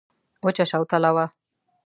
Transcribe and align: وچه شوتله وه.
وچه 0.45 0.65
شوتله 0.71 1.09
وه. 1.15 1.25